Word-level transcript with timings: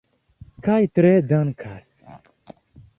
Kaj 0.67 0.79
tre 0.99 1.13
dankas. 1.35 1.95